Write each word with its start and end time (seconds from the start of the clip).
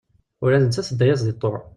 Ula 0.43 0.57
d 0.61 0.63
nettat 0.63 0.87
tedda-yas 0.87 1.21
deg 1.23 1.35
ṭṭuɛ. 1.35 1.61